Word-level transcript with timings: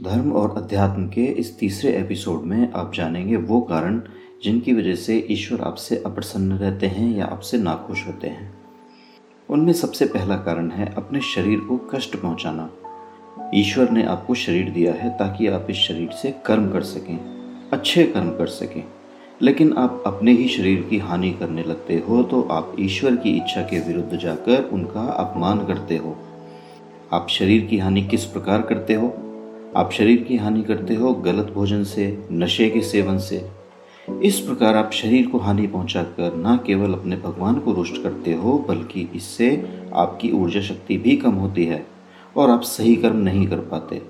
धर्म 0.00 0.32
और 0.32 0.56
अध्यात्म 0.56 1.06
के 1.08 1.24
इस 1.24 1.58
तीसरे 1.58 1.90
एपिसोड 1.92 2.42
में 2.42 2.72
आप 2.72 2.92
जानेंगे 2.94 3.36
वो 3.36 3.60
कारण 3.60 4.00
जिनकी 4.44 4.72
वजह 4.72 4.94
से 4.94 5.16
ईश्वर 5.30 5.60
आपसे 5.60 5.96
अप्रसन्न 6.06 6.52
रहते 6.52 6.86
हैं 6.86 7.16
या 7.16 7.24
आपसे 7.24 7.58
नाखुश 7.58 8.06
होते 8.06 8.28
हैं। 8.28 8.52
उनमें 9.48 9.72
सबसे 9.72 10.04
पहला 10.04 10.36
कारण 10.36 10.70
है 10.70 10.94
अपने 10.94 11.20
शरीर 11.20 11.58
को 11.58 11.76
कष्ट 11.76 12.16
पहुंचाना। 12.16 12.68
ईश्वर 13.54 13.90
ने 13.90 14.04
आपको 14.04 14.34
शरीर 14.34 14.70
दिया 14.70 14.92
है 14.92 15.10
ताकि 15.10 15.46
आप 15.46 15.66
इस 15.70 15.76
शरीर 15.76 16.10
से 16.10 16.34
कर्म 16.46 16.70
कर 16.70 16.82
सकें, 16.82 17.18
अच्छे 17.72 18.04
कर्म 18.04 18.30
कर 18.30 18.46
सकें। 18.46 18.84
लेकिन 19.42 19.72
आप 19.72 20.02
अपने 20.06 20.32
ही 20.32 20.48
शरीर 20.48 20.82
की 20.82 20.98
हानि 20.98 21.30
करने 21.30 21.62
लगते 21.62 22.02
हो 22.08 22.22
तो 22.22 22.42
आप 22.42 22.76
ईश्वर 22.80 23.16
की 23.16 23.36
इच्छा 23.36 23.62
के 23.62 23.80
विरुद्ध 23.80 24.16
जाकर 24.16 24.62
उनका 24.64 25.00
अपमान 25.00 25.64
करते 25.66 25.96
हो। 25.96 26.16
आप 27.12 27.26
शरीर 27.30 27.66
की 27.66 27.78
हानि 27.78 28.02
किस 28.02 28.24
प्रकार 28.24 28.62
करते 28.62 28.94
हो? 28.94 29.14
आप 29.76 29.92
शरीर 29.92 30.22
की 30.22 30.36
हानि 30.36 30.62
करते 30.62 30.94
हो 30.94 31.12
गलत 31.14 31.52
भोजन 31.54 31.84
से, 31.84 32.26
नशे 32.32 32.68
के 32.70 32.80
सेवन 32.80 33.18
से। 33.18 33.50
इस 34.22 34.38
प्रकार 34.40 34.76
आप 34.76 34.90
शरीर 34.92 35.26
को 35.26 35.38
हानि 35.38 35.66
पहुंचाकर 35.66 36.34
न 36.36 36.56
केवल 36.66 36.92
अपने 36.92 37.16
भगवान 37.16 37.58
को 37.58 37.72
रुष्ट 37.72 38.02
करते 38.02 38.32
हो, 38.32 38.64
बल्कि 38.68 39.08
इससे 39.16 39.70
आपकी 39.94 40.30
ऊर्जा 40.30 40.60
शक्ति 40.60 40.96
भी 40.96 41.16
कम 41.16 41.34
होती 41.34 41.64
है 41.64 41.86
और 42.36 42.50
आप 42.50 42.62
सही 42.62 42.96
कर्म 42.96 43.16
नहीं 43.16 43.46
कर 43.46 43.56
पाते। 43.56 44.02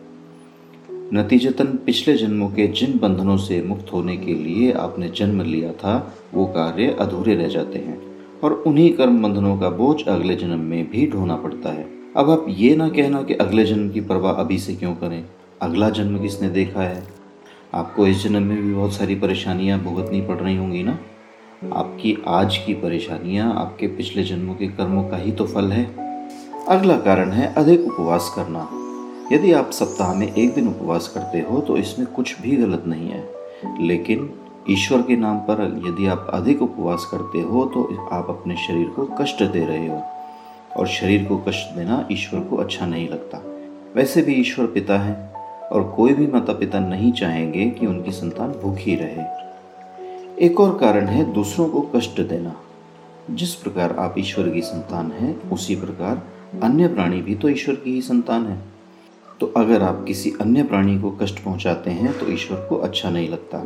नतीजतन 1.14 1.66
पिछले 1.86 2.14
जन्मों 2.14 2.48
के 2.48 2.66
जिन 2.68 2.98
बंधनों 2.98 3.36
से 3.36 3.62
मुक्त 3.62 3.92
होने 3.92 4.16
के 4.16 4.34
लिए 4.34 4.72
आपने 4.72 5.08
जन्म 5.08 5.42
लिया 5.42 5.72
था, 5.72 6.16
वो 6.34 6.46
कार्य 6.46 6.96
अधूरे 7.00 7.34
रह 7.34 7.48
जाते 7.48 7.78
हैं 7.78 8.00
और 8.44 8.52
उन्हीं 8.52 8.92
कर्म 8.92 9.22
बंधनों 9.22 9.56
का 9.58 9.70
बोझ 9.70 10.02
अगले 10.08 10.34
जन्म 10.36 10.60
में 10.60 10.90
भी 10.90 11.06
ढोना 11.06 11.36
पड़ता 11.36 11.72
है। 11.72 11.86
अब 12.16 12.30
आप 12.30 12.46
ये 12.48 12.74
ना 12.76 12.88
कहना 12.88 13.22
कि 13.22 13.34
अगले 13.34 13.64
जन्म 13.64 13.88
की 13.90 14.00
परवाह 14.00 14.32
अभी 14.32 14.58
से 14.58 14.74
क्यों 14.74 14.94
करें। 14.94 15.24
अगला 15.62 15.90
जन्म 15.90 16.18
किसने 16.18 16.48
देखा 16.48 16.82
है? 16.82 17.02
आपको 17.74 18.06
इस 18.06 18.22
जन्म 18.24 18.42
में 18.42 18.62
भी 18.62 18.74
बहुत 18.74 18.92
सारी 18.92 19.14
परेशानियाँ 19.14 19.78
भुगतनी 19.80 20.20
पड़ 20.20 20.36
रही 20.36 20.56
होंगी 20.56 20.82
ना? 20.82 20.98
आपकी 21.72 22.16
आज 22.28 22.58
की 22.58 22.74
परेशानियाँ 22.74 23.54
आपके 23.54 23.86
पिछले 23.86 24.22
जन्मों 24.22 24.54
के 24.54 24.66
कर्मों 24.66 25.04
का 25.04 25.16
ही 25.16 25.32
तो 25.32 25.46
फल 25.46 25.72
है। 25.72 25.84
अगला 26.68 26.96
कारण 26.96 27.30
है 27.30 27.54
अधिक 27.54 27.80
उपवास 27.80 28.32
करना। 28.36 28.68
यदि 29.32 29.52
आप 29.52 29.70
सप्ताह 29.70 30.14
में 30.14 30.34
एक 30.34 30.54
दिन 30.54 30.68
उपवास 30.68 31.08
करते 31.08 31.40
हो 31.40 31.60
तो 31.60 31.76
इसमें 31.76 32.06
कुछ 32.06 32.40
भी 32.40 32.56
गलत 32.56 32.84
नहीं 32.86 33.08
है। 33.08 33.28
लेकिन 33.80 34.30
ईश्वर 34.70 35.02
के 35.02 35.16
नाम 35.16 35.38
पर 35.38 35.82
यदि 35.86 36.06
आप 36.06 36.30
अधिक 36.34 36.62
उपवास 36.62 37.08
करते 37.10 37.40
हो 37.40 37.64
तो 37.64 38.08
आप 38.12 38.26
अपने 38.28 38.56
शरीर 38.56 38.88
को 38.88 39.06
कष्ट 39.20 39.42
दे 39.42 39.64
रहे 39.66 39.86
हो। 39.88 40.02
और 40.76 40.86
शरीर 40.86 41.24
को 41.24 41.36
कष्ट 41.36 41.76
देना 41.76 42.08
ईश्वर 42.12 42.40
को 42.40 42.56
अच्छा 42.56 42.86
नहीं 42.86 43.08
लगता। 43.08 43.42
वैसे 43.96 44.22
भी 44.22 44.34
ईश्वर 44.34 44.66
पिता 44.66 44.98
है। 44.98 45.32
और 45.72 45.94
कोई 45.96 46.12
भी 46.12 46.26
माता 46.26 46.52
पिता 46.52 46.78
नहीं 46.78 47.12
चाहेंगे 47.12 47.70
कि 47.70 47.86
उनकी 47.86 48.10
संतान 48.10 48.48
भूखी 48.48 48.94
रहे। 48.94 49.42
एक 50.46 50.60
और 50.60 50.78
कारण 50.78 51.06
है 51.06 51.32
दूसरों 51.32 51.68
को 51.68 51.80
कष्ट 51.80 52.20
देना। 52.20 52.56
जिस 53.30 53.54
प्रकार 53.54 53.96
आप 53.98 54.14
ईश्वर 54.18 54.48
की 54.48 54.60
संतान 54.60 55.12
हैं, 55.12 55.50
उसी 55.50 55.76
प्रकार 55.76 56.22
अन्य 56.62 56.88
प्राणी 56.88 57.22
भी 57.22 57.34
तो 57.34 57.48
ईश्वर 57.48 57.74
की 57.74 57.92
ही 57.92 58.00
संतान 58.00 58.46
है। 58.46 58.58
तो 59.40 59.46
अगर 59.46 59.82
आप 59.82 60.04
किसी 60.08 60.32
अन्य 60.40 60.62
प्राणी 60.62 61.00
को 61.00 61.10
कष्ट 61.10 61.44
पहुंचाते 61.44 61.90
हैं 61.90 62.18
तो 62.18 62.32
ईश्वर 62.32 62.66
को 62.68 62.76
अच्छा 62.76 63.10
नहीं 63.10 63.28
लगता। 63.28 63.62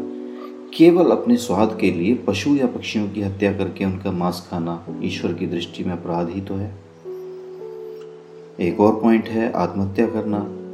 केवल 0.77 1.11
अपने 1.11 1.37
स्वाद 1.37 1.79
के 1.81 1.91
लिए 1.91 2.15
पशु 2.15 2.51
या 2.51 2.67
पक्षियों 2.67 3.09
की 3.09 3.23
हत्या 3.23 3.53
करके 3.53 3.85
उनका 3.85 4.11
मांस 4.11 4.49
खाना 4.51 4.87
ईश्वर 5.03 5.33
की 5.33 5.47
दृष्टि 5.47 5.85
में 5.85 5.93
अपराध 5.93 6.31
ही 6.31 6.41
तो 6.41 6.55
है। 6.55 6.75
एक 8.61 8.81
और 8.81 9.01
पॉइंट 9.03 9.29
है 9.29 9.53
आत्महत्या 9.53 10.07
करना। 10.07 10.66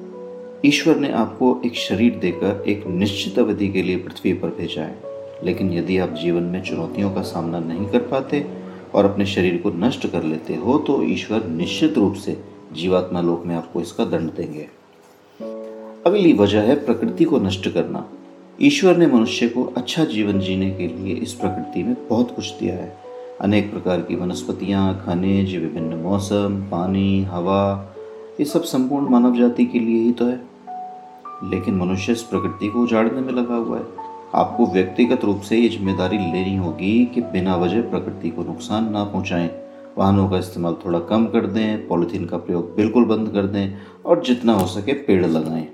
ईश्वर 0.64 0.96
ने 0.96 1.10
आपको 1.12 1.60
एक 1.66 1.74
शरीर 1.74 2.14
देकर 2.14 2.64
एक 2.68 2.86
निश्चित 2.86 3.38
अवधि 3.38 3.68
के 3.68 3.82
लिए 3.82 3.96
पृथ्वी 3.96 4.32
पर 4.32 4.48
भेजा 4.48 4.82
है। 4.82 5.00
लेकिन 5.44 5.72
यदि 5.72 5.98
आप 5.98 6.12
जीवन 6.12 6.42
में 6.42 6.62
चुनौतियों 6.62 7.10
का 7.10 7.22
सामना 7.22 7.58
नहीं 7.58 7.86
कर 7.86 7.98
पाते 7.98 8.46
और 8.94 9.04
अपने 9.04 9.26
शरीर 9.26 9.56
को 9.56 9.70
नष्ट 9.70 10.06
कर 10.06 10.22
लेते 10.22 10.54
हो 10.54 10.78
तो 10.78 11.02
ईश्वर 11.02 11.46
निश्चित 11.46 11.98
रूप 11.98 12.14
से 12.14 12.36
जीवात्मा 12.72 13.20
लोक 13.20 13.46
में 13.46 13.54
आपको 13.54 13.80
इसका 13.80 14.04
दंड 14.04 14.30
देंगे। 14.30 14.68
अगली 16.06 16.32
वजह 16.32 16.60
है 16.60 16.74
प्रकृति 16.84 17.24
को 17.24 17.38
नष्ट 17.38 17.68
करना। 17.68 18.08
ईश्वर 18.62 18.96
ने 18.96 19.06
मनुष्य 19.06 19.48
को 19.48 19.64
अच्छा 19.76 20.04
जीवन 20.04 20.40
जीने 20.40 20.70
के 20.70 20.86
लिए 20.86 21.14
इस 21.14 21.32
प्रकृति 21.32 21.82
में 21.82 21.96
बहुत 22.08 22.34
कुछ 22.36 22.50
दिया 22.50 22.74
है। 22.74 22.96
अनेक 23.40 23.70
प्रकार 23.70 24.00
की 24.00 24.16
वनस्पतियाँ, 24.16 25.02
खनिज, 25.06 25.56
विभिन्न 25.56 25.94
मौसम, 25.94 26.62
पानी, 26.70 27.22
हवा, 27.22 27.94
ये 28.40 28.44
सब 28.44 28.62
संपूर्ण 28.62 29.08
मानव 29.08 29.36
जाति 29.36 29.66
के 29.66 29.78
लिए 29.78 30.02
ही 30.02 30.12
तो 30.12 30.26
है। 30.26 30.51
लेकिन 31.50 31.74
मनुष्य 31.74 32.12
इस 32.12 32.22
प्रकृति 32.22 32.68
को 32.68 32.82
उजाड़ने 32.82 33.20
में 33.20 33.32
लगा 33.32 33.54
हुआ 33.54 33.78
है। 33.78 34.10
आपको 34.34 34.66
व्यक्तिगत 34.66 35.24
रूप 35.24 35.40
से 35.40 35.56
ये 35.56 35.68
ज़िम्मेदारी 35.68 36.18
लेनी 36.18 36.56
होगी 36.56 37.04
कि 37.04 37.20
बिना 37.20 37.56
वजह 37.56 37.80
प्रकृति 37.80 38.30
को 38.30 38.42
नुकसान 38.42 38.90
ना 38.90 39.04
पहुंचाएँ। 39.04 39.50
वाहनों 39.98 40.28
का 40.28 40.38
इस्तेमाल 40.38 40.76
थोड़ा 40.86 40.98
कम 40.98 41.26
कर 41.26 41.46
दें, 41.46 41.88
पॉलिथीन 41.88 42.24
का 42.26 42.36
प्रयोग 42.36 42.74
बिल्कुल 42.76 43.04
बंद 43.04 43.28
कर 43.28 43.46
दें 43.46 43.76
और 44.06 44.22
जितना 44.22 44.52
हो 44.52 44.66
सके 44.66 44.92
पेड़ 44.92 45.26
लगाएँ। 45.26 45.68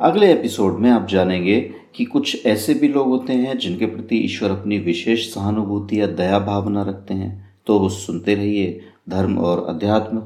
अगले 0.00 0.32
एपिसोड 0.32 0.78
में 0.78 0.90
आप 0.90 1.06
जानेंगे 1.06 1.60
कि 1.94 2.04
कुछ 2.04 2.46
ऐसे 2.46 2.74
भी 2.74 2.88
लोग 2.88 3.08
होते 3.08 3.32
हैं 3.32 3.58
जिनके 3.58 3.86
प्रति 3.86 4.16
ईश्वर 4.16 4.50
अपनी 4.50 4.78
विशेष 4.78 5.34
सहानुभूति 5.34 6.00
या 6.00 6.06
दया 6.06 6.38
भावना 6.38 6.82
रखते 6.82 7.14
हैं। 7.14 7.56
तो 7.66 7.88
सुनते 7.88 8.34
रहिए 8.34 8.80
धर्म 9.08 9.38
और 9.38 9.66
अध्यात्म। 9.68 10.22